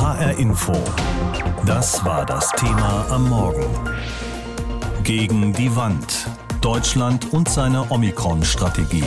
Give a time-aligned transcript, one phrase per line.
[0.00, 0.74] HR Info.
[1.66, 3.64] Das war das Thema am Morgen.
[5.02, 6.28] Gegen die Wand.
[6.60, 9.02] Deutschland und seine Omikron-Strategie.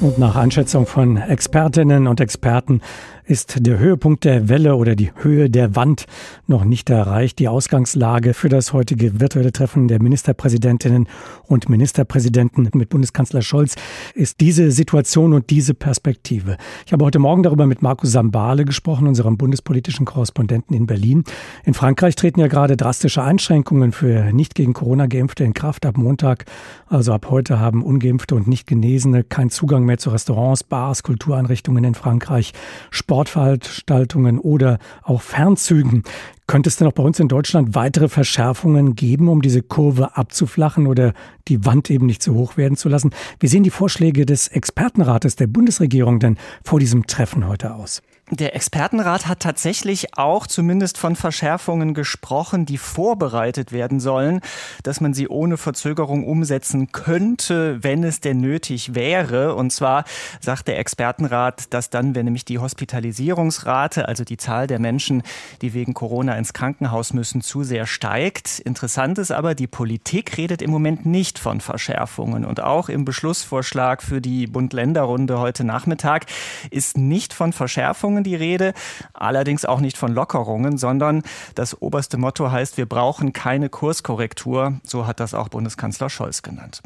[0.00, 2.80] Und nach Einschätzung von Expertinnen und Experten
[3.26, 6.06] ist der Höhepunkt der Welle oder die Höhe der Wand
[6.46, 7.40] noch nicht erreicht.
[7.40, 11.08] Die Ausgangslage für das heutige virtuelle Treffen der Ministerpräsidentinnen
[11.46, 13.74] und Ministerpräsidenten mit Bundeskanzler Scholz
[14.14, 16.56] ist diese Situation und diese Perspektive.
[16.86, 21.24] Ich habe heute Morgen darüber mit Markus Sambale gesprochen, unserem bundespolitischen Korrespondenten in Berlin.
[21.64, 25.84] In Frankreich treten ja gerade drastische Einschränkungen für nicht gegen Corona geimpfte in Kraft.
[25.84, 26.44] Ab Montag,
[26.86, 31.82] also ab heute, haben ungeimpfte und nicht Genesene keinen Zugang mehr zu Restaurants, Bars, Kultureinrichtungen
[31.82, 32.52] in Frankreich.
[32.90, 36.02] Sport Sportveranstaltungen oder auch Fernzügen.
[36.46, 40.86] Könnte es denn auch bei uns in Deutschland weitere Verschärfungen geben, um diese Kurve abzuflachen
[40.86, 41.14] oder
[41.48, 43.10] die Wand eben nicht zu hoch werden zu lassen?
[43.40, 48.02] Wie sehen die Vorschläge des Expertenrates der Bundesregierung denn vor diesem Treffen heute aus?
[48.32, 54.40] Der Expertenrat hat tatsächlich auch zumindest von Verschärfungen gesprochen, die vorbereitet werden sollen,
[54.82, 59.54] dass man sie ohne Verzögerung umsetzen könnte, wenn es denn nötig wäre.
[59.54, 60.02] Und zwar
[60.40, 65.22] sagt der Expertenrat, dass dann, wenn nämlich die Hospitalisierungsrate, also die Zahl der Menschen,
[65.62, 68.58] die wegen Corona ins Krankenhaus müssen, zu sehr steigt.
[68.58, 72.44] Interessant ist aber, die Politik redet im Moment nicht von Verschärfungen.
[72.44, 76.26] Und auch im Beschlussvorschlag für die Bund-Länder-Runde heute Nachmittag
[76.72, 78.72] ist nicht von Verschärfungen Lockerungen die Rede,
[79.12, 81.22] allerdings auch nicht von Lockerungen, sondern
[81.54, 84.80] das oberste Motto heißt, wir brauchen keine Kurskorrektur.
[84.82, 86.82] So hat das auch Bundeskanzler Scholz genannt.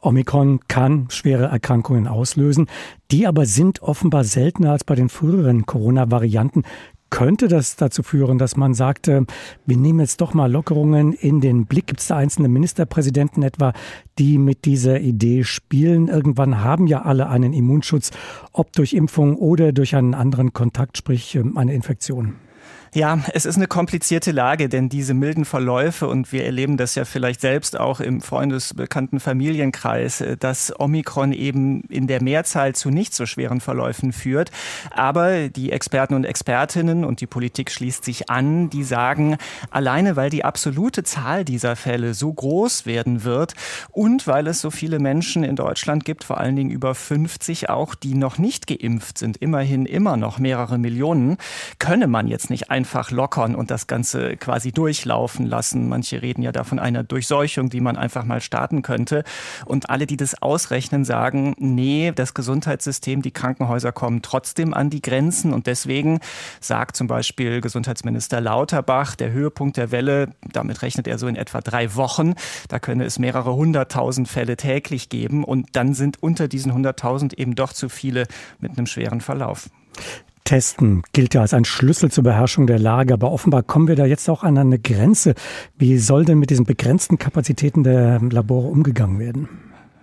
[0.00, 2.68] Omikron kann schwere Erkrankungen auslösen.
[3.10, 6.62] Die aber sind offenbar seltener als bei den früheren Corona-Varianten.
[7.10, 9.26] Könnte das dazu führen, dass man sagt, wir
[9.76, 11.88] nehmen jetzt doch mal Lockerungen in den Blick?
[11.88, 13.72] Gibt es da einzelne Ministerpräsidenten etwa,
[14.18, 16.08] die mit dieser Idee spielen?
[16.08, 18.12] Irgendwann haben ja alle einen Immunschutz,
[18.52, 22.36] ob durch Impfung oder durch einen anderen Kontakt, sprich ähm, eine Infektion.
[22.92, 27.04] Ja, es ist eine komplizierte Lage, denn diese milden Verläufe, und wir erleben das ja
[27.04, 33.14] vielleicht selbst auch im freundesbekannten Familienkreis, äh, dass Omikron eben in der Mehrzahl zu nicht
[33.14, 34.50] so schweren Verläufen führt.
[34.90, 39.36] Aber die Experten und Expertinnen und die Politik schließt sich an, die sagen,
[39.70, 43.54] alleine weil die absolute Zahl dieser Fälle so groß werden wird
[43.92, 47.94] und weil es so viele Menschen in Deutschland gibt, vor allen Dingen über 50 auch,
[47.94, 51.36] die noch nicht geimpft sind, immerhin immer noch mehrere Millionen,
[51.78, 55.86] könne man jetzt nicht einfach lockern und das Ganze quasi durchlaufen lassen.
[55.90, 59.22] Manche reden ja davon einer Durchseuchung, die man einfach mal starten könnte.
[59.66, 65.02] Und alle, die das ausrechnen, sagen, nee, das Gesundheitssystem, die Krankenhäuser kommen trotzdem an die
[65.02, 65.52] Grenzen.
[65.52, 66.20] Und deswegen
[66.60, 71.60] sagt zum Beispiel Gesundheitsminister Lauterbach, der Höhepunkt der Welle, damit rechnet er so in etwa
[71.60, 72.32] drei Wochen.
[72.68, 75.44] Da könne es mehrere hunderttausend Fälle täglich geben.
[75.44, 78.26] Und dann sind unter diesen hunderttausend eben doch zu viele
[78.58, 79.68] mit einem schweren Verlauf.
[80.50, 84.04] Testen gilt ja als ein Schlüssel zur Beherrschung der Lage, aber offenbar kommen wir da
[84.04, 85.34] jetzt auch an eine Grenze.
[85.78, 89.48] Wie soll denn mit diesen begrenzten Kapazitäten der Labore umgegangen werden?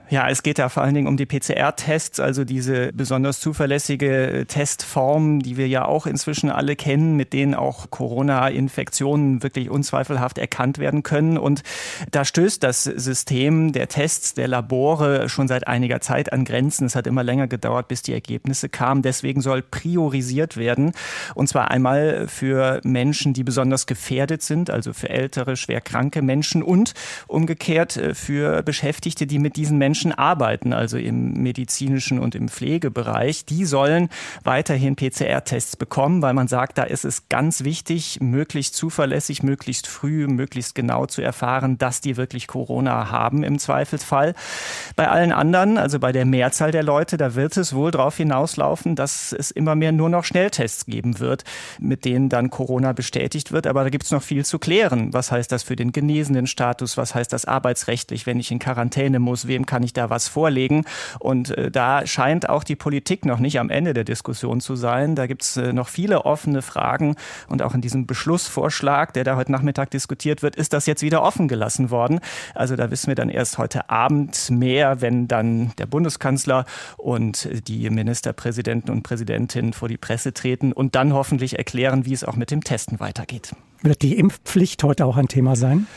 [0.09, 4.45] Ja, es geht da vor allen Dingen um die PCR-Tests, also diese besonders zuverlässige äh,
[4.45, 10.77] Testform, die wir ja auch inzwischen alle kennen, mit denen auch Corona-Infektionen wirklich unzweifelhaft erkannt
[10.77, 11.37] werden können.
[11.37, 11.61] Und
[12.09, 16.85] da stößt das System der Tests der Labore schon seit einiger Zeit an Grenzen.
[16.85, 19.01] Es hat immer länger gedauert, bis die Ergebnisse kamen.
[19.01, 20.93] Deswegen soll priorisiert werden.
[21.35, 26.63] Und zwar einmal für Menschen, die besonders gefährdet sind, also für ältere, schwer kranke Menschen
[26.63, 26.93] und
[27.27, 32.49] umgekehrt äh, für Beschäftigte, die mit diesen Menschen Menschen arbeiten, also im medizinischen und im
[32.49, 34.09] Pflegebereich, die sollen
[34.43, 40.27] weiterhin PCR-Tests bekommen, weil man sagt, da ist es ganz wichtig, möglichst zuverlässig, möglichst früh,
[40.27, 44.35] möglichst genau zu erfahren, dass die wirklich Corona haben im Zweifelsfall.
[44.95, 48.95] Bei allen anderen, also bei der Mehrzahl der Leute, da wird es wohl darauf hinauslaufen,
[48.95, 51.43] dass es immer mehr nur noch Schnelltests geben wird,
[51.79, 53.65] mit denen dann Corona bestätigt wird.
[53.65, 55.11] Aber da gibt es noch viel zu klären.
[55.11, 56.97] Was heißt das für den genesenen Status?
[56.97, 59.47] Was heißt das arbeitsrechtlich, wenn ich in Quarantäne muss?
[59.47, 60.85] Wem kann ich da was vorlegen?
[61.19, 65.15] Und äh, da scheint auch die Politik noch nicht am Ende der Diskussion zu sein.
[65.15, 67.15] Da gibt es äh, noch viele offene Fragen.
[67.47, 71.23] Und auch in diesem Beschlussvorschlag, der da heute Nachmittag diskutiert wird, ist das jetzt wieder
[71.23, 72.19] offen gelassen worden.
[72.55, 76.65] Also da wissen wir dann erst heute Abend mehr, wenn dann der Bundeskanzler
[76.97, 82.23] und die Ministerpräsidenten und Präsidentinnen vor die Presse treten und dann hoffentlich erklären, wie es
[82.23, 83.53] auch mit dem Testen weitergeht.
[83.81, 85.87] Wird die Impfpflicht heute auch ein Thema sein?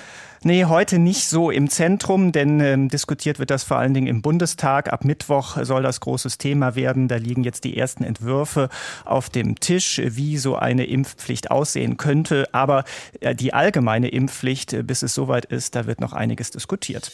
[0.42, 4.22] Nee, heute nicht so im Zentrum, denn ähm, diskutiert wird das vor allen Dingen im
[4.22, 4.90] Bundestag.
[4.90, 7.08] Ab Mittwoch soll das großes Thema werden.
[7.08, 8.70] Da liegen jetzt die ersten Entwürfe
[9.04, 12.48] auf dem Tisch, wie so eine Impfpflicht aussehen könnte.
[12.52, 12.84] Aber
[13.20, 17.12] äh, die allgemeine Impfpflicht, äh, bis es soweit ist, da wird noch einiges diskutiert.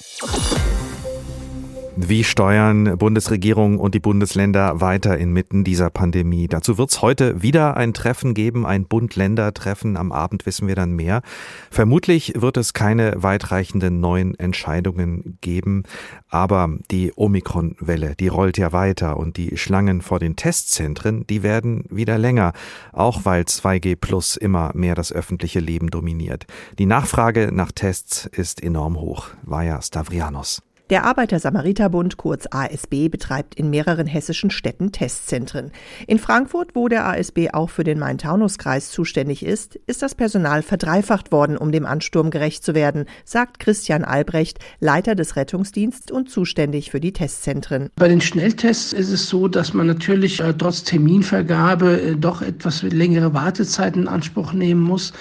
[1.99, 6.47] Wie steuern Bundesregierung und die Bundesländer weiter inmitten dieser Pandemie?
[6.47, 9.97] Dazu wird es heute wieder ein Treffen geben, ein Bund-Länder-Treffen.
[9.97, 11.23] Am Abend wissen wir dann mehr.
[11.71, 15.85] Vermutlich wird es keine weitreichenden neuen Entscheidungen geben.
[16.29, 21.85] Aber die Omikron-Welle, die rollt ja weiter und die Schlangen vor den Testzentren, die werden
[21.89, 22.53] wieder länger.
[22.93, 26.45] Auch weil 2G Plus immer mehr das öffentliche Leben dominiert.
[26.79, 29.29] Die Nachfrage nach Tests ist enorm hoch.
[29.45, 30.66] Vaja Stavrianos.
[30.88, 35.73] Der Arbeiter-Samariter-Bund, kurz ASB, betreibt in mehreren hessischen Städten Testzentren.
[36.06, 41.33] In Frankfurt, wo der ASB auch für den Main-Taunus-Kreis zuständig ist, ist das Personal verdreifacht
[41.33, 46.93] worden, um dem Ansturm gerecht zu werden, sagt Christian Albrecht, Leiter des Rettungsdienstes und zuständig
[46.93, 47.91] für die Testzentren.
[47.97, 52.83] Bei den Schnelltests ist es so, dass man natürlich äh, trotz Terminvergabe äh, doch etwas
[52.83, 55.12] längere Wartezeiten in Anspruch nehmen muss.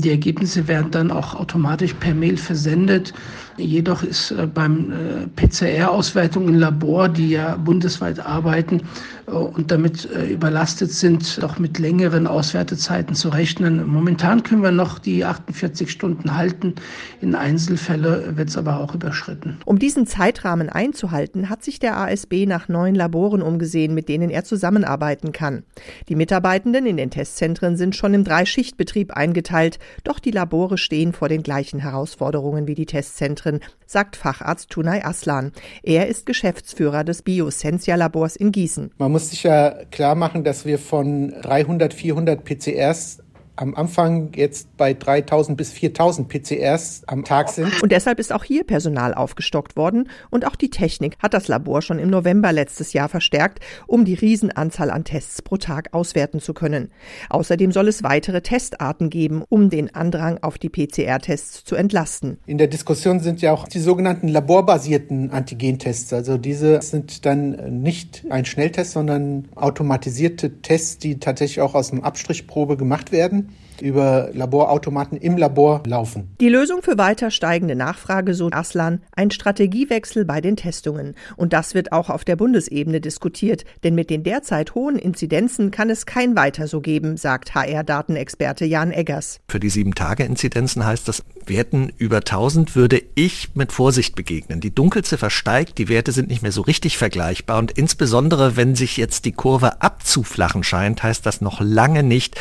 [0.00, 3.12] Die Ergebnisse werden dann auch automatisch per Mail versendet.
[3.56, 8.82] Jedoch ist äh, beim äh, PCR-Auswertung im Labor, die ja bundesweit arbeiten
[9.28, 13.86] und damit überlastet sind, doch mit längeren Auswertezeiten zu rechnen.
[13.86, 16.74] Momentan können wir noch die 48 Stunden halten.
[17.20, 19.58] In Einzelfällen wird es aber auch überschritten.
[19.64, 24.44] Um diesen Zeitrahmen einzuhalten, hat sich der ASB nach neuen Laboren umgesehen, mit denen er
[24.44, 25.64] zusammenarbeiten kann.
[26.08, 29.78] Die Mitarbeitenden in den Testzentren sind schon im Dreischichtbetrieb eingeteilt.
[30.04, 35.52] Doch die Labore stehen vor den gleichen Herausforderungen wie die Testzentren, sagt Facharzt Tunay Aslan.
[35.82, 38.90] Er ist Geschäftsführer des Biosensia-Labors in Gießen.
[38.98, 43.18] Man muss sich ja klar machen, dass wir von 300, 400 PCRs
[43.58, 47.82] am Anfang jetzt bei 3000 bis 4000 PCRs am Tag sind.
[47.82, 51.82] Und deshalb ist auch hier Personal aufgestockt worden und auch die Technik hat das Labor
[51.82, 56.54] schon im November letztes Jahr verstärkt, um die Riesenanzahl an Tests pro Tag auswerten zu
[56.54, 56.90] können.
[57.30, 62.38] Außerdem soll es weitere Testarten geben, um den Andrang auf die PCR-Tests zu entlasten.
[62.46, 66.12] In der Diskussion sind ja auch die sogenannten laborbasierten Antigentests.
[66.12, 72.04] Also diese sind dann nicht ein Schnelltest, sondern automatisierte Tests, die tatsächlich auch aus einer
[72.04, 73.47] Abstrichprobe gemacht werden
[73.80, 76.34] über Laborautomaten im Labor laufen.
[76.40, 81.14] Die Lösung für weiter steigende Nachfrage, so Aslan, ein Strategiewechsel bei den Testungen.
[81.36, 85.90] Und das wird auch auf der Bundesebene diskutiert, denn mit den derzeit hohen Inzidenzen kann
[85.90, 89.40] es kein weiter so geben, sagt HR-Datenexperte Jan Eggers.
[89.48, 94.60] Für die Sieben-Tage-Inzidenzen heißt das, Werten über 1000 würde ich mit Vorsicht begegnen.
[94.60, 98.96] Die Dunkelziffer steigt, die Werte sind nicht mehr so richtig vergleichbar und insbesondere wenn sich
[98.96, 102.36] jetzt die Kurve abzuflachen scheint, heißt das noch lange nicht,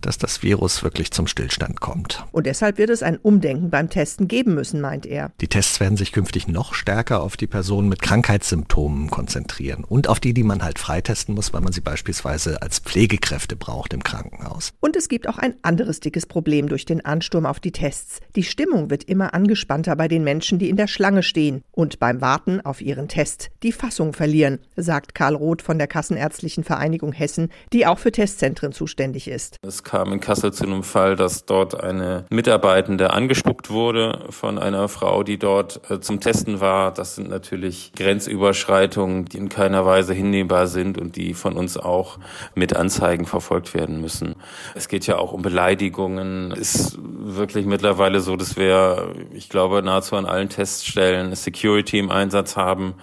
[0.00, 2.24] dass das Virus wirklich zum Stillstand kommt.
[2.32, 5.32] Und deshalb wird es ein Umdenken beim Testen geben müssen, meint er.
[5.40, 10.20] Die Tests werden sich künftig noch stärker auf die Personen mit Krankheitssymptomen konzentrieren und auf
[10.20, 14.72] die, die man halt freitesten muss, weil man sie beispielsweise als Pflegekräfte braucht im Krankenhaus.
[14.80, 18.20] Und es gibt auch ein anderes dickes Problem durch den Ansturm auf die Tests.
[18.36, 22.20] Die Stimmung wird immer angespannter bei den Menschen, die in der Schlange stehen und beim
[22.20, 27.50] Warten auf ihren Test die Fassung verlieren, sagt Karl Roth von der Kassenärztlichen Vereinigung Hessen,
[27.72, 29.56] die auch für Testzentren zuständig ist.
[29.62, 34.88] Es kam in Kassel zu einem Fall, dass dort eine Mitarbeitende angespuckt wurde von einer
[34.88, 36.92] Frau, die dort äh, zum Testen war.
[36.92, 42.18] Das sind natürlich Grenzüberschreitungen, die in keiner Weise hinnehmbar sind und die von uns auch
[42.54, 44.34] mit Anzeigen verfolgt werden müssen.
[44.74, 46.52] Es geht ja auch um Beleidigungen.
[46.52, 52.10] Es ist wirklich mittlerweile so, dass wir, ich glaube, nahezu an allen Teststellen Security im
[52.10, 52.94] Einsatz haben.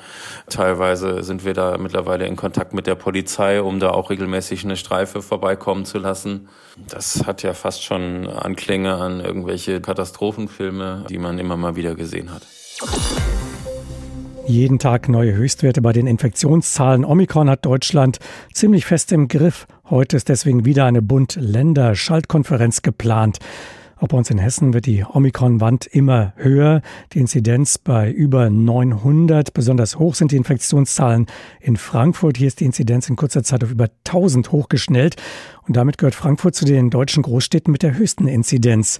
[0.50, 4.76] Teilweise sind wir da mittlerweile in Kontakt mit der Polizei, um da auch regelmäßig eine
[4.76, 6.50] Streife vorbeikommen zu lassen.
[6.90, 12.34] Das hat ja fast schon Anklänge an irgendwelche Katastrophenfilme, die man immer mal wieder gesehen
[12.34, 12.42] hat.
[14.48, 17.04] Jeden Tag neue Höchstwerte bei den Infektionszahlen.
[17.04, 18.20] Omikron hat Deutschland
[18.54, 19.68] ziemlich fest im Griff.
[19.90, 23.40] Heute ist deswegen wieder eine Bund-Länder-Schaltkonferenz geplant.
[24.00, 26.82] Auch bei uns in Hessen wird die Omikron-Wand immer höher.
[27.14, 29.54] Die Inzidenz bei über 900.
[29.54, 31.26] Besonders hoch sind die Infektionszahlen
[31.60, 32.38] in Frankfurt.
[32.38, 35.16] Hier ist die Inzidenz in kurzer Zeit auf über 1000 hochgeschnellt.
[35.68, 39.00] Und damit gehört Frankfurt zu den deutschen Großstädten mit der höchsten Inzidenz.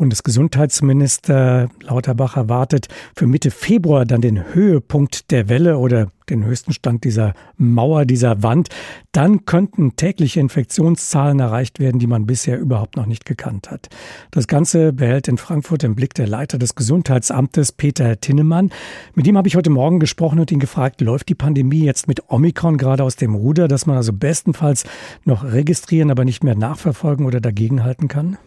[0.00, 7.04] Bundesgesundheitsminister Lauterbach erwartet für Mitte Februar dann den Höhepunkt der Welle oder den höchsten Stand
[7.04, 8.70] dieser Mauer, dieser Wand.
[9.12, 13.90] Dann könnten tägliche Infektionszahlen erreicht werden, die man bisher überhaupt noch nicht gekannt hat.
[14.30, 18.70] Das Ganze behält in Frankfurt im Blick der Leiter des Gesundheitsamtes, Peter Tinnemann.
[19.14, 22.30] Mit ihm habe ich heute Morgen gesprochen und ihn gefragt, läuft die Pandemie jetzt mit
[22.30, 24.84] Omikron gerade aus dem Ruder, dass man also bestenfalls
[25.26, 28.38] noch registrieren, aber nicht mehr nachverfolgen oder dagegenhalten kann?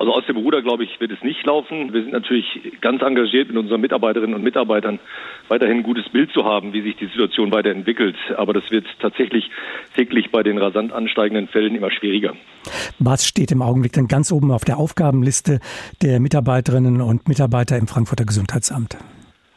[0.00, 1.92] Also aus dem Ruder, glaube ich, wird es nicht laufen.
[1.92, 2.46] Wir sind natürlich
[2.80, 4.98] ganz engagiert mit unseren Mitarbeiterinnen und Mitarbeitern,
[5.48, 8.16] weiterhin ein gutes Bild zu haben, wie sich die Situation weiterentwickelt.
[8.38, 9.50] Aber das wird tatsächlich
[9.94, 12.32] täglich bei den rasant ansteigenden Fällen immer schwieriger.
[12.98, 15.60] Was steht im Augenblick denn ganz oben auf der Aufgabenliste
[16.00, 18.96] der Mitarbeiterinnen und Mitarbeiter im Frankfurter Gesundheitsamt?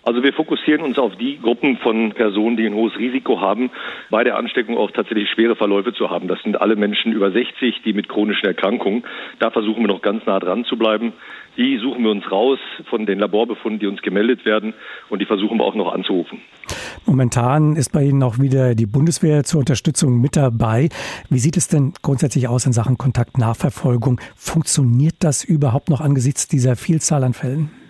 [0.06, 3.72] Also wir fokussieren uns auf die Gruppen von Personen, die ein hohes Risiko haben,
[4.10, 6.28] bei der Ansteckung auch tatsächlich schwere Verläufe zu haben.
[6.28, 9.04] Das sind alle Menschen über 60, die mit chronischen Erkrankungen.
[9.40, 11.14] Da versuchen wir noch ganz nah dran zu bleiben.
[11.56, 14.74] Die suchen wir uns raus von den Laborbefunden, die uns gemeldet werden
[15.10, 16.42] und die versuchen wir auch noch anzurufen.
[17.06, 20.90] Momentan ist bei Ihnen auch wieder die Bundeswehr zur Unterstützung mit dabei.
[21.30, 24.20] Wie sieht es denn grundsätzlich aus in Sachen Kontaktnachverfolgung?
[24.36, 27.83] Funktioniert das überhaupt noch angesichts dieser Vielzahl an Fällen?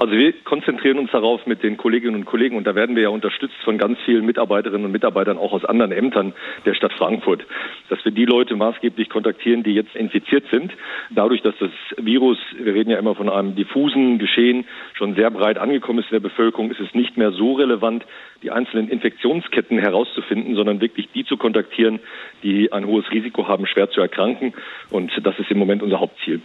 [0.00, 3.08] Also wir konzentrieren uns darauf mit den Kolleginnen und Kollegen und da werden wir ja
[3.10, 6.32] unterstützt von ganz vielen Mitarbeiterinnen und Mitarbeitern auch aus anderen Ämtern
[6.64, 7.44] der Stadt Frankfurt,
[7.90, 10.72] dass wir die Leute maßgeblich kontaktieren, die jetzt infiziert sind.
[11.10, 14.64] Dadurch, dass das Virus, wir reden ja immer von einem diffusen Geschehen,
[14.94, 18.06] schon sehr breit angekommen ist in der Bevölkerung, ist es nicht mehr so relevant,
[18.42, 22.00] die einzelnen Infektionsketten herauszufinden, sondern wirklich die zu kontaktieren,
[22.42, 24.54] die ein hohes Risiko haben, schwer zu erkranken.
[24.88, 26.40] Und das ist im Moment unser Hauptziel.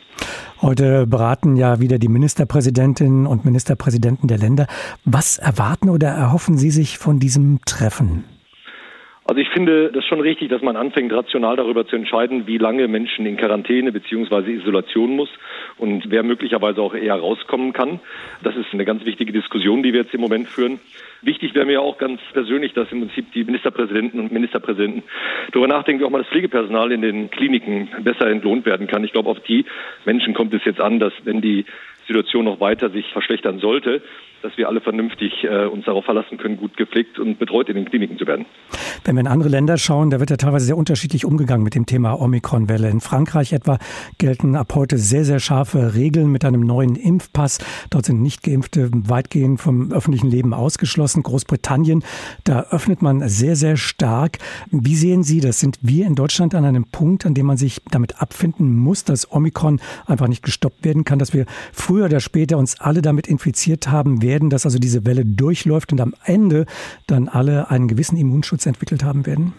[0.61, 4.67] Heute beraten ja wieder die Ministerpräsidentinnen und Ministerpräsidenten der Länder.
[5.05, 8.25] Was erwarten oder erhoffen Sie sich von diesem Treffen?
[9.27, 12.87] Also ich finde das schon richtig, dass man anfängt, rational darüber zu entscheiden, wie lange
[12.87, 14.51] Menschen in Quarantäne bzw.
[14.51, 15.29] Isolation muss
[15.79, 17.99] und wer möglicherweise auch eher rauskommen kann.
[18.43, 20.79] Das ist eine ganz wichtige Diskussion, die wir jetzt im Moment führen.
[21.23, 25.01] Wichtig wäre mir auch ganz persönlich, dass im Prinzip die Ministerpräsidenten und Ministerpräsidenten
[25.51, 29.03] darüber nachdenken, wie auch mal das Pflegepersonal in den Kliniken besser entlohnt werden kann.
[29.03, 29.65] Ich glaube, auf die
[30.05, 31.65] Menschen kommt es jetzt an, dass wenn die
[32.07, 34.01] Situation noch weiter sich verschlechtern sollte,
[34.45, 37.85] dass wir alle vernünftig äh, uns darauf verlassen können, gut gepflegt und betreut in den
[37.85, 38.45] Kliniken zu werden.
[39.03, 41.87] Wenn wir in andere Länder schauen, da wird ja teilweise sehr unterschiedlich umgegangen mit dem
[41.87, 42.87] Thema Omikron-Welle.
[42.89, 43.79] In Frankreich etwa
[44.19, 47.57] gelten ab heute sehr, sehr scharfe Regeln mit einem neuen Impfpass.
[47.89, 51.23] Dort sind Nichtgeimpfte weitgehend vom öffentlichen Leben ausgeschlossen.
[51.23, 52.03] Großbritannien,
[52.43, 54.37] da öffnet man sehr, sehr stark.
[54.69, 55.59] Wie sehen Sie das?
[55.59, 59.31] Sind wir in Deutschland an einem Punkt, an dem man sich damit abfinden muss, dass
[59.31, 63.87] Omikron einfach nicht gestoppt werden kann, dass wir früher oder später uns alle damit infiziert
[63.87, 64.34] haben werden?
[64.35, 66.65] Werden, dass also diese Welle durchläuft und am Ende
[67.07, 69.53] dann alle einen gewissen Immunschutz entwickelt haben werden?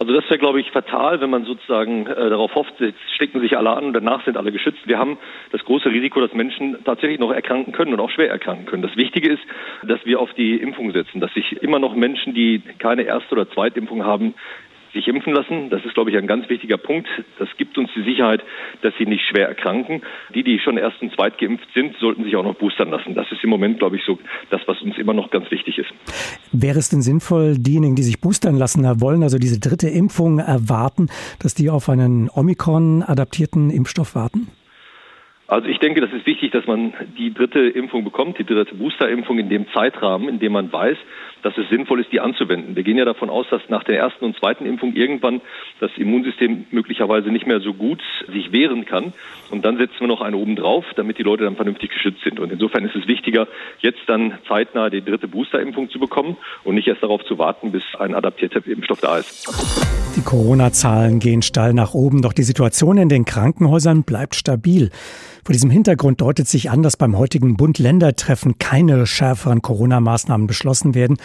[0.00, 3.56] Also das wäre, glaube ich, fatal, wenn man sozusagen äh, darauf hofft, jetzt stecken sich
[3.56, 4.78] alle an und danach sind alle geschützt.
[4.86, 5.18] Wir haben
[5.50, 8.82] das große Risiko, dass Menschen tatsächlich noch erkranken können und auch schwer erkranken können.
[8.82, 9.42] Das Wichtige ist,
[9.82, 13.50] dass wir auf die Impfung setzen, dass sich immer noch Menschen, die keine erste oder
[13.50, 14.34] zweite Impfung haben,
[14.92, 15.70] sich impfen lassen.
[15.70, 17.08] Das ist, glaube ich, ein ganz wichtiger Punkt.
[17.38, 18.42] Das gibt uns die Sicherheit,
[18.82, 20.02] dass sie nicht schwer erkranken.
[20.34, 23.14] Die, die schon erst und zweit geimpft sind, sollten sich auch noch boostern lassen.
[23.14, 24.18] Das ist im Moment, glaube ich, so
[24.50, 25.90] das, was uns immer noch ganz wichtig ist.
[26.52, 31.08] Wäre es denn sinnvoll, diejenigen, die sich boostern lassen wollen, also diese dritte Impfung erwarten,
[31.40, 34.48] dass die auf einen Omikron-adaptierten Impfstoff warten?
[35.48, 39.38] Also ich denke, das ist wichtig, dass man die dritte Impfung bekommt, die dritte Boosterimpfung
[39.38, 40.98] in dem Zeitrahmen, in dem man weiß,
[41.42, 42.76] dass es sinnvoll ist, die anzuwenden.
[42.76, 45.40] Wir gehen ja davon aus, dass nach der ersten und zweiten Impfung irgendwann
[45.80, 48.02] das Immunsystem möglicherweise nicht mehr so gut
[48.32, 49.12] sich wehren kann.
[49.50, 52.38] Und dann setzen wir noch eine oben drauf, damit die Leute dann vernünftig geschützt sind.
[52.40, 53.48] Und insofern ist es wichtiger,
[53.80, 57.82] jetzt dann zeitnah die dritte Boosterimpfung zu bekommen und nicht erst darauf zu warten, bis
[57.98, 59.48] ein adaptierter Impfstoff da ist.
[60.16, 64.90] Die Corona-Zahlen gehen steil nach oben, doch die Situation in den Krankenhäusern bleibt stabil.
[65.44, 71.18] Vor diesem Hintergrund deutet sich an, dass beim heutigen Bund-Länder-Treffen keine schärferen Corona-Maßnahmen beschlossen werden.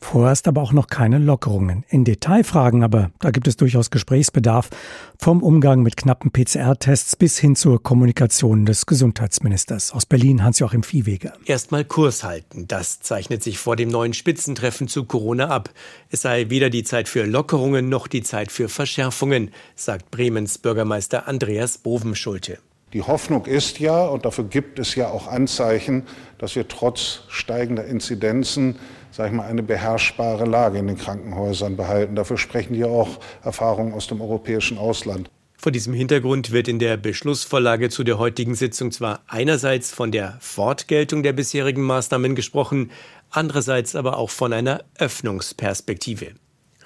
[0.00, 1.84] Vorerst aber auch noch keine Lockerungen.
[1.88, 4.70] In Detailfragen aber, da gibt es durchaus Gesprächsbedarf.
[5.18, 9.92] Vom Umgang mit knappen PCR-Tests bis hin zur Kommunikation des Gesundheitsministers.
[9.92, 11.32] Aus Berlin Hans-Joachim Viehweger.
[11.44, 12.68] Erstmal Kurs halten.
[12.68, 15.70] Das zeichnet sich vor dem neuen Spitzentreffen zu Corona ab.
[16.10, 21.26] Es sei weder die Zeit für Lockerungen noch die Zeit für Verschärfungen, sagt Bremens Bürgermeister
[21.26, 22.58] Andreas Bovenschulte.
[22.94, 26.04] Die Hoffnung ist ja, und dafür gibt es ja auch Anzeichen,
[26.38, 28.76] dass wir trotz steigender Inzidenzen
[29.10, 32.14] sag ich mal, eine beherrschbare Lage in den Krankenhäusern behalten.
[32.14, 35.30] Dafür sprechen ja auch Erfahrungen aus dem europäischen Ausland.
[35.60, 40.38] Vor diesem Hintergrund wird in der Beschlussvorlage zu der heutigen Sitzung zwar einerseits von der
[40.40, 42.92] Fortgeltung der bisherigen Maßnahmen gesprochen,
[43.30, 46.34] andererseits aber auch von einer Öffnungsperspektive.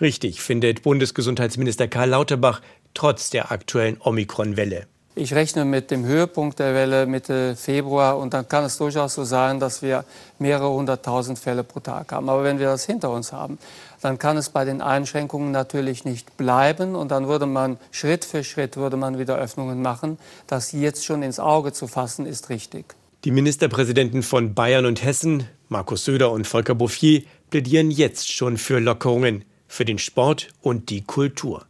[0.00, 2.62] Richtig, findet Bundesgesundheitsminister Karl Lauterbach
[2.94, 4.86] trotz der aktuellen Omikron-Welle.
[5.14, 9.24] Ich rechne mit dem Höhepunkt der Welle Mitte Februar und dann kann es durchaus so
[9.24, 10.06] sein, dass wir
[10.38, 12.30] mehrere hunderttausend Fälle pro Tag haben.
[12.30, 13.58] Aber wenn wir das hinter uns haben,
[14.00, 18.42] dann kann es bei den Einschränkungen natürlich nicht bleiben und dann würde man Schritt für
[18.42, 20.16] Schritt würde man wieder Öffnungen machen.
[20.46, 22.94] Das jetzt schon ins Auge zu fassen, ist richtig.
[23.24, 28.78] Die Ministerpräsidenten von Bayern und Hessen, Markus Söder und Volker Bouffier, plädieren jetzt schon für
[28.78, 31.66] Lockerungen für den Sport und die Kultur.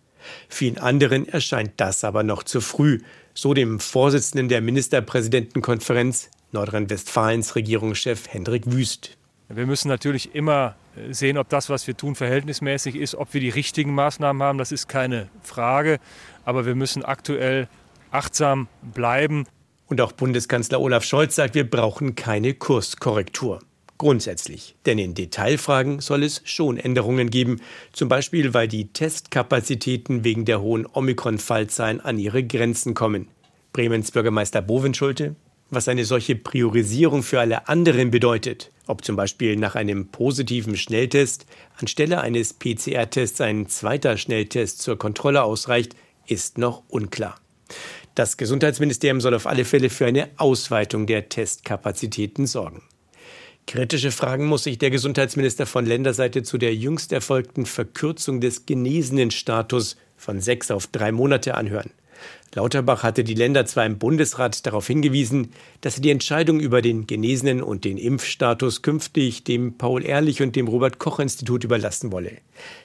[0.49, 3.01] Vielen anderen erscheint das aber noch zu früh
[3.35, 9.17] so dem Vorsitzenden der Ministerpräsidentenkonferenz Nordrhein-Westfalens Regierungschef Hendrik Wüst.
[9.49, 13.41] Wir müssen natürlich immer äh, sehen, ob das, was wir tun, verhältnismäßig ist, ob wir
[13.41, 14.59] die richtigen Maßnahmen haben.
[14.59, 15.99] Das ist keine Frage.
[16.45, 17.69] Aber wir müssen aktuell
[18.11, 19.47] achtsam bleiben.
[19.87, 23.61] Und auch Bundeskanzler Olaf Scholz sagt, wir brauchen keine Kurskorrektur.
[24.03, 24.75] Grundsätzlich.
[24.85, 27.61] Denn in Detailfragen soll es schon Änderungen geben,
[27.93, 33.29] zum Beispiel weil die Testkapazitäten wegen der hohen Omikron-Fallzahlen an ihre Grenzen kommen.
[33.73, 35.37] Bremens Bürgermeister Bovenschulte,
[35.71, 41.47] was eine solche Priorisierung für alle anderen bedeutet, ob zum Beispiel nach einem positiven Schnelltest
[41.79, 45.95] anstelle eines PCR-Tests ein zweiter Schnelltest zur Kontrolle ausreicht,
[46.27, 47.37] ist noch unklar.
[48.17, 52.83] Das Gesundheitsministerium soll auf alle Fälle für eine Ausweitung der Testkapazitäten sorgen.
[53.67, 59.31] Kritische Fragen muss sich der Gesundheitsminister von Länderseite zu der jüngst erfolgten Verkürzung des genesenen
[59.31, 61.91] Status von sechs auf drei Monate anhören.
[62.55, 67.07] Lauterbach hatte die Länder zwar im Bundesrat darauf hingewiesen, dass er die Entscheidung über den
[67.07, 72.39] Genesenen und den Impfstatus künftig dem Paul-Ehrlich und dem Robert-Koch-Institut überlassen wolle.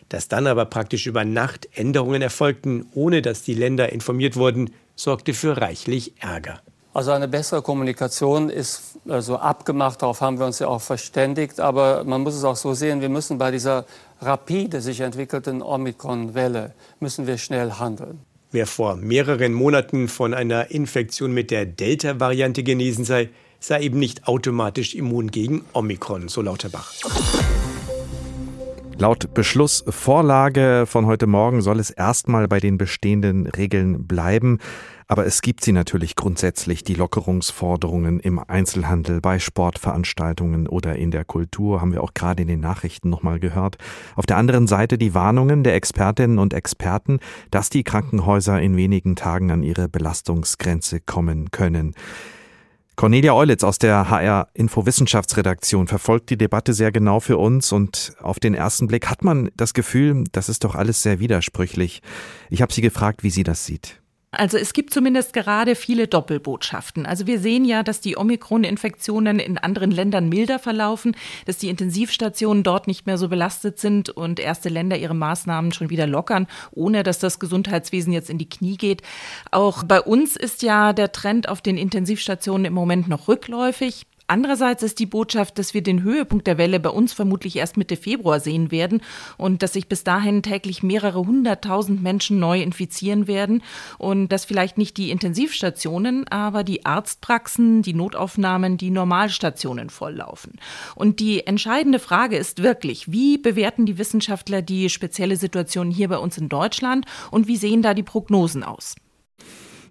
[0.07, 5.33] Dass dann aber praktisch über Nacht Änderungen erfolgten, ohne dass die Länder informiert wurden, sorgte
[5.33, 6.61] für reichlich Ärger.
[6.97, 11.59] Also eine bessere Kommunikation ist also abgemacht, darauf haben wir uns ja auch verständigt.
[11.59, 13.85] Aber man muss es auch so sehen, wir müssen bei dieser
[14.19, 18.21] rapide sich entwickelten Omikron-Welle, müssen wir schnell handeln.
[18.49, 24.27] Wer vor mehreren Monaten von einer Infektion mit der Delta-Variante genesen sei, sei eben nicht
[24.27, 26.95] automatisch immun gegen Omikron, so Lauterbach.
[28.99, 34.57] Laut Beschlussvorlage von heute Morgen soll es erstmal bei den bestehenden Regeln bleiben.
[35.07, 41.25] Aber es gibt sie natürlich grundsätzlich, die Lockerungsforderungen im Einzelhandel, bei Sportveranstaltungen oder in der
[41.25, 43.77] Kultur, haben wir auch gerade in den Nachrichten nochmal gehört.
[44.15, 47.19] Auf der anderen Seite die Warnungen der Expertinnen und Experten,
[47.51, 51.93] dass die Krankenhäuser in wenigen Tagen an ihre Belastungsgrenze kommen können.
[52.97, 58.15] Cornelia Eulitz aus der HR Info Wissenschaftsredaktion verfolgt die Debatte sehr genau für uns und
[58.19, 62.01] auf den ersten Blick hat man das Gefühl, das ist doch alles sehr widersprüchlich.
[62.49, 64.01] Ich habe sie gefragt, wie sie das sieht.
[64.37, 67.07] Also es gibt zumindest gerade viele Doppelbotschaften.
[67.07, 71.15] Also wir sehen ja, dass die Omikron-Infektionen in anderen Ländern milder verlaufen,
[71.45, 75.89] dass die Intensivstationen dort nicht mehr so belastet sind und erste Länder ihre Maßnahmen schon
[75.89, 79.01] wieder lockern, ohne dass das Gesundheitswesen jetzt in die Knie geht.
[79.49, 84.05] Auch bei uns ist ja der Trend auf den Intensivstationen im Moment noch rückläufig.
[84.29, 87.95] Andererseits ist die Botschaft, dass wir den Höhepunkt der Welle bei uns vermutlich erst Mitte
[87.95, 89.01] Februar sehen werden
[89.37, 93.63] und dass sich bis dahin täglich mehrere hunderttausend Menschen neu infizieren werden
[93.97, 100.59] und dass vielleicht nicht die Intensivstationen, aber die Arztpraxen, die Notaufnahmen, die Normalstationen volllaufen.
[100.95, 106.17] Und die entscheidende Frage ist wirklich, wie bewerten die Wissenschaftler die spezielle Situation hier bei
[106.17, 108.95] uns in Deutschland und wie sehen da die Prognosen aus?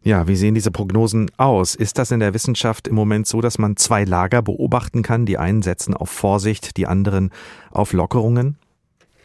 [0.07, 1.75] Ja, wie sehen diese Prognosen aus?
[1.75, 5.27] Ist das in der Wissenschaft im Moment so, dass man zwei Lager beobachten kann?
[5.27, 7.33] Die einen setzen auf Vorsicht, die anderen
[7.73, 8.57] auf Lockerungen?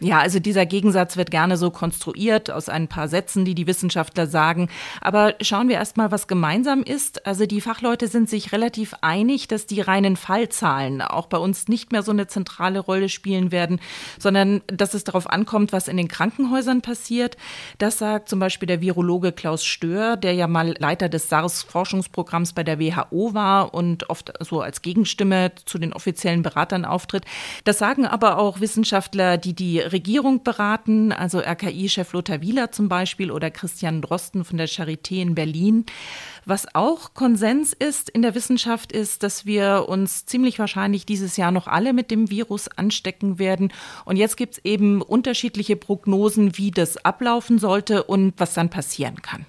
[0.04, 4.26] Ja, also dieser Gegensatz wird gerne so konstruiert aus ein paar Sätzen, die die Wissenschaftler
[4.26, 4.68] sagen.
[5.00, 7.28] Aber schauen wir erst mal, was gemeinsam ist.
[7.28, 11.92] Also die Fachleute sind sich relativ einig, dass die reinen Fallzahlen auch bei uns nicht
[11.92, 13.80] mehr so eine zentrale Rolle spielen werden,
[14.18, 17.38] sondern dass es darauf ankommt, was in den Krankenhäusern passiert.
[17.78, 22.64] Das sagt zum Beispiel der Virologe Klaus Stör, der ja mal Leiter des SARS-Forschungsprogramms bei
[22.64, 27.26] der WHO war und oft so als Gegenstimme zu den offiziellen Beratern auftritt.
[27.66, 33.32] Das sagen aber auch Wissenschaftler, die die Regierung beraten, also RKI-Chef Lothar Wieler zum Beispiel
[33.32, 35.86] oder Christian Drosten von der Charité in Berlin.
[36.46, 41.52] Was auch Konsens ist in der Wissenschaft, ist, dass wir uns ziemlich wahrscheinlich dieses Jahr
[41.52, 43.72] noch alle mit dem Virus anstecken werden.
[44.06, 49.22] Und jetzt gibt es eben unterschiedliche Prognosen, wie das ablaufen sollte und was dann passieren
[49.22, 49.46] kann.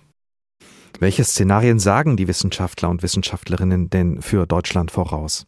[0.98, 5.46] Welche Szenarien sagen die Wissenschaftler und Wissenschaftlerinnen denn für Deutschland voraus?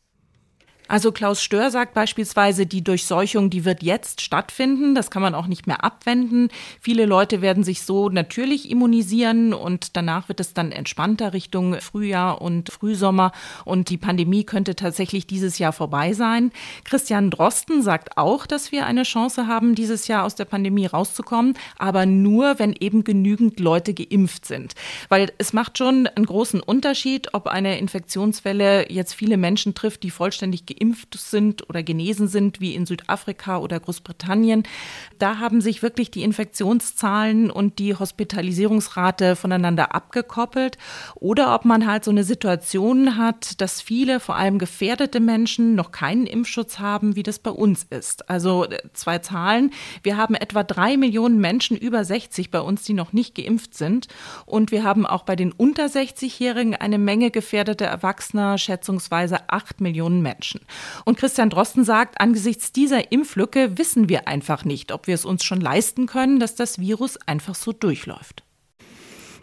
[0.86, 4.94] Also Klaus Stör sagt beispielsweise, die Durchseuchung, die wird jetzt stattfinden.
[4.94, 6.48] Das kann man auch nicht mehr abwenden.
[6.78, 12.42] Viele Leute werden sich so natürlich immunisieren und danach wird es dann entspannter Richtung Frühjahr
[12.42, 13.32] und Frühsommer
[13.64, 16.52] und die Pandemie könnte tatsächlich dieses Jahr vorbei sein.
[16.84, 21.54] Christian Drosten sagt auch, dass wir eine Chance haben, dieses Jahr aus der Pandemie rauszukommen,
[21.78, 24.74] aber nur, wenn eben genügend Leute geimpft sind.
[25.08, 30.10] Weil es macht schon einen großen Unterschied, ob eine Infektionswelle jetzt viele Menschen trifft, die
[30.10, 34.64] vollständig geimpft sind oder genesen sind, wie in Südafrika oder Großbritannien.
[35.18, 40.78] Da haben sich wirklich die Infektionszahlen und die Hospitalisierungsrate voneinander abgekoppelt.
[41.14, 45.92] Oder ob man halt so eine Situation hat, dass viele, vor allem gefährdete Menschen, noch
[45.92, 48.28] keinen Impfschutz haben, wie das bei uns ist.
[48.28, 49.70] Also äh, zwei Zahlen.
[50.02, 54.08] Wir haben etwa drei Millionen Menschen über 60 bei uns, die noch nicht geimpft sind.
[54.46, 60.22] Und wir haben auch bei den unter 60-Jährigen eine Menge gefährdeter Erwachsener, schätzungsweise acht Millionen
[60.22, 60.60] Menschen.
[61.04, 65.44] Und Christian Drosten sagt, angesichts dieser Impflücke wissen wir einfach nicht, ob wir es uns
[65.44, 68.44] schon leisten können, dass das Virus einfach so durchläuft.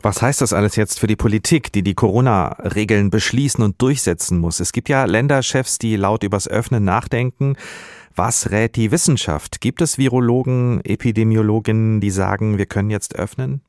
[0.04, 4.60] Was heißt das alles jetzt für die Politik, die die Corona-Regeln beschließen und durchsetzen muss?
[4.60, 7.56] Es gibt ja Länderchefs, die laut übers Öffnen nachdenken.
[8.16, 9.62] Was rät die Wissenschaft?
[9.62, 13.62] Gibt es Virologen, Epidemiologinnen, die sagen, wir können jetzt öffnen?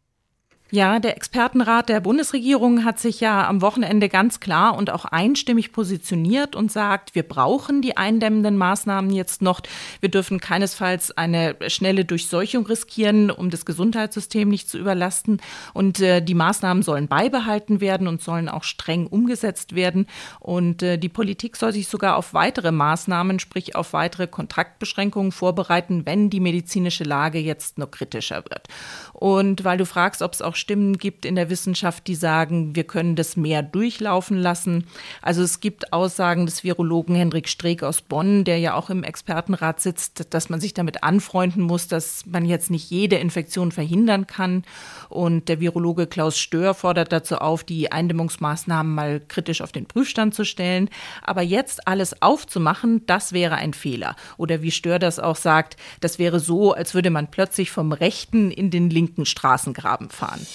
[0.74, 5.70] Ja, der Expertenrat der Bundesregierung hat sich ja am Wochenende ganz klar und auch einstimmig
[5.70, 9.60] positioniert und sagt, wir brauchen die eindämmenden Maßnahmen jetzt noch.
[10.00, 15.42] Wir dürfen keinesfalls eine schnelle Durchseuchung riskieren, um das Gesundheitssystem nicht zu überlasten.
[15.74, 20.06] Und äh, die Maßnahmen sollen beibehalten werden und sollen auch streng umgesetzt werden.
[20.40, 26.06] Und äh, die Politik soll sich sogar auf weitere Maßnahmen, sprich auf weitere Kontaktbeschränkungen vorbereiten,
[26.06, 28.68] wenn die medizinische Lage jetzt noch kritischer wird.
[29.12, 32.84] Und weil du fragst, ob es auch Stimmen gibt in der Wissenschaft, die sagen, wir
[32.84, 34.86] können das mehr durchlaufen lassen.
[35.20, 39.80] Also es gibt Aussagen des Virologen Hendrik Streeck aus Bonn, der ja auch im Expertenrat
[39.80, 44.62] sitzt, dass man sich damit anfreunden muss, dass man jetzt nicht jede Infektion verhindern kann.
[45.08, 50.32] Und der Virologe Klaus Stör fordert dazu auf, die Eindämmungsmaßnahmen mal kritisch auf den Prüfstand
[50.32, 50.88] zu stellen.
[51.22, 54.14] Aber jetzt alles aufzumachen, das wäre ein Fehler.
[54.36, 58.52] Oder wie Stör das auch sagt, das wäre so, als würde man plötzlich vom rechten
[58.52, 60.46] in den linken Straßengraben fahren.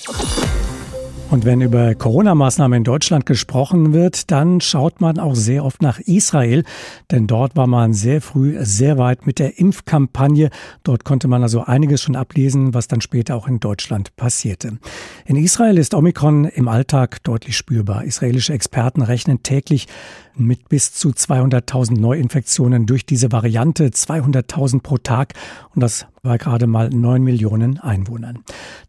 [1.30, 6.00] Und wenn über Corona-Maßnahmen in Deutschland gesprochen wird, dann schaut man auch sehr oft nach
[6.00, 6.64] Israel,
[7.12, 10.50] denn dort war man sehr früh sehr weit mit der Impfkampagne.
[10.84, 14.78] Dort konnte man also einiges schon ablesen, was dann später auch in Deutschland passierte.
[15.26, 18.06] In Israel ist Omikron im Alltag deutlich spürbar.
[18.06, 19.88] Israelische Experten rechnen täglich
[20.34, 25.34] mit bis zu 200.000 Neuinfektionen durch diese Variante, 200.000 pro Tag
[25.76, 28.44] und das bei gerade mal 9 Millionen Einwohnern.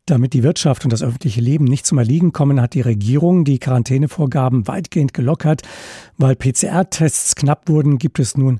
[0.06, 3.60] Damit die Wirtschaft und das öffentliche Leben nicht zum Erliegen kommen, hat die Regierung die
[3.60, 5.62] Quarantänevorgaben weitgehend gelockert.
[6.16, 8.58] Weil PCR-Tests knapp wurden, gibt es nun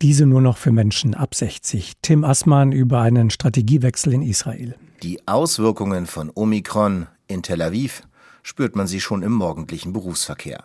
[0.00, 1.92] diese nur noch für Menschen ab 60.
[2.00, 4.74] Tim Assmann über einen Strategiewechsel in Israel.
[5.02, 8.04] Die Auswirkungen von Omikron in Tel Aviv
[8.42, 10.64] spürt man sie schon im morgendlichen Berufsverkehr.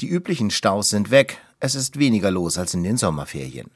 [0.00, 3.70] Die üblichen Staus sind weg, es ist weniger los als in den Sommerferien.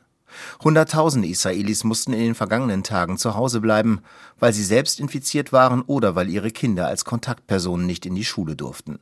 [0.63, 4.01] Hunderttausende Israelis mussten in den vergangenen Tagen zu Hause bleiben,
[4.39, 8.57] weil sie selbst infiziert waren oder weil ihre Kinder als Kontaktpersonen nicht in die Schule
[8.57, 8.99] durften.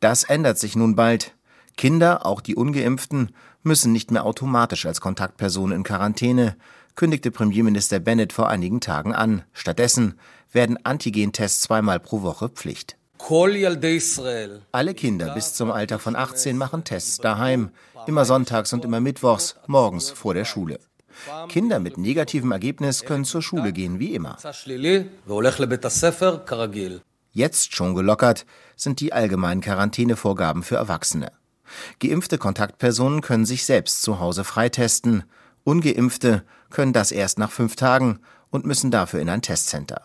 [0.00, 1.34] Das ändert sich nun bald.
[1.76, 3.30] Kinder, auch die ungeimpften,
[3.62, 6.56] müssen nicht mehr automatisch als Kontaktpersonen in Quarantäne,
[6.96, 9.44] kündigte Premierminister Bennett vor einigen Tagen an.
[9.52, 10.18] Stattdessen
[10.52, 12.97] werden Antigentests zweimal pro Woche Pflicht.
[14.72, 17.70] Alle Kinder bis zum Alter von 18 machen Tests daheim,
[18.06, 20.78] immer sonntags und immer mittwochs, morgens vor der Schule.
[21.48, 24.36] Kinder mit negativem Ergebnis können zur Schule gehen wie immer.
[27.32, 31.32] Jetzt schon gelockert sind die allgemeinen Quarantänevorgaben für Erwachsene.
[32.00, 35.24] Geimpfte Kontaktpersonen können sich selbst zu Hause freitesten,
[35.64, 40.02] ungeimpfte können das erst nach fünf Tagen und müssen dafür in ein Testcenter.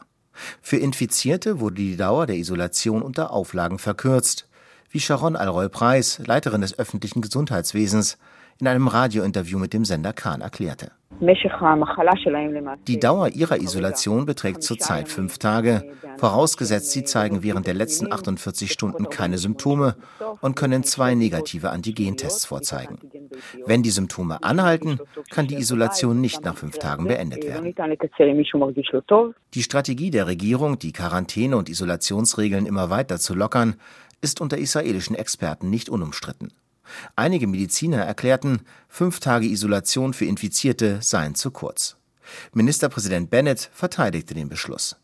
[0.61, 4.47] Für Infizierte wurde die Dauer der Isolation unter Auflagen verkürzt,
[4.89, 8.17] wie Sharon Alroy-Preis, Leiterin des öffentlichen Gesundheitswesens,
[8.59, 10.91] in einem Radiointerview mit dem Sender Kahn erklärte.
[12.87, 15.83] Die Dauer ihrer Isolation beträgt zurzeit fünf Tage,
[16.17, 19.95] vorausgesetzt sie zeigen während der letzten 48 Stunden keine Symptome
[20.41, 22.99] und können zwei negative Antigentests vorzeigen.
[23.65, 24.99] Wenn die Symptome anhalten,
[25.31, 27.73] kann die Isolation nicht nach fünf Tagen beendet werden.
[29.53, 33.75] Die Strategie der Regierung, die Quarantäne- und Isolationsregeln immer weiter zu lockern,
[34.21, 36.53] ist unter israelischen Experten nicht unumstritten.
[37.15, 41.97] Einige Mediziner erklärten, fünf Tage Isolation für Infizierte seien zu kurz.
[42.53, 44.95] Ministerpräsident Bennett verteidigte den Beschluss.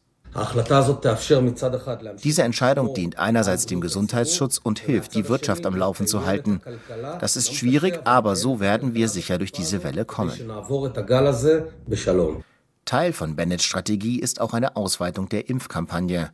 [2.23, 6.61] Diese Entscheidung dient einerseits dem Gesundheitsschutz und hilft, die Wirtschaft am Laufen zu halten.
[7.19, 10.33] Das ist schwierig, aber so werden wir sicher durch diese Welle kommen.
[12.85, 16.31] Teil von Bennets Strategie ist auch eine Ausweitung der Impfkampagne.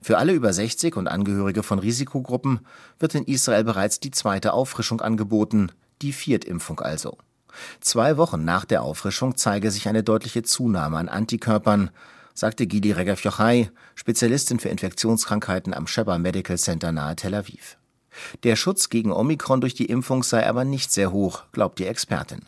[0.00, 2.60] Für alle über 60 und Angehörige von Risikogruppen
[2.98, 7.18] wird in Israel bereits die zweite Auffrischung angeboten, die Viertimpfung also.
[7.80, 11.90] Zwei Wochen nach der Auffrischung zeige sich eine deutliche Zunahme an Antikörpern,
[12.34, 17.76] sagte Gili Regev Yochai, Spezialistin für Infektionskrankheiten am Sheba Medical Center nahe Tel Aviv.
[18.44, 22.42] Der Schutz gegen Omikron durch die Impfung sei aber nicht sehr hoch, glaubt die Expertin.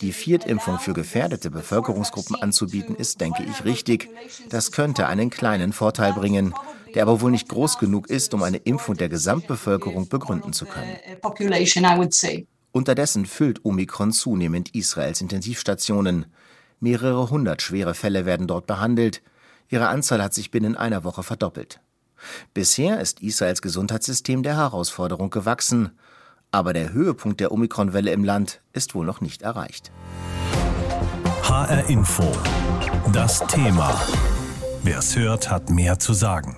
[0.00, 4.08] Die Viertimpfung für gefährdete Bevölkerungsgruppen anzubieten, ist, denke ich, richtig.
[4.48, 6.54] Das könnte einen kleinen Vorteil bringen,
[6.94, 10.96] der aber wohl nicht groß genug ist, um eine Impfung der Gesamtbevölkerung begründen zu können.
[12.72, 16.26] Unterdessen füllt Omikron zunehmend Israels Intensivstationen.
[16.80, 19.22] Mehrere hundert schwere Fälle werden dort behandelt.
[19.68, 21.80] Ihre Anzahl hat sich binnen einer Woche verdoppelt.
[22.52, 25.98] Bisher ist Israels Gesundheitssystem der Herausforderung gewachsen.
[26.50, 29.92] Aber der Höhepunkt der Omikron-Welle im Land ist wohl noch nicht erreicht.
[31.42, 32.24] HR Info.
[33.12, 34.00] Das Thema.
[34.82, 36.56] Wer es hört, hat mehr zu sagen.